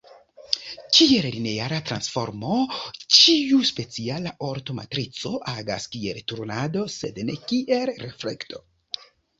Kiel 0.99 1.27
lineara 1.35 1.77
transformo, 1.89 2.57
ĉiu 3.17 3.61
speciala 3.73 4.33
orta 4.49 4.77
matrico 4.81 5.35
agas 5.55 5.89
kiel 5.95 6.23
turnado 6.33 6.89
sed 6.99 7.23
ne 7.31 7.41
kiel 7.49 7.97
reflekto. 8.09 8.67